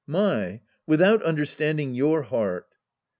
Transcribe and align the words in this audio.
My, 0.07 0.61
without 0.87 1.21
understanding 1.21 1.93
your 1.93 2.23
heart 2.23 2.65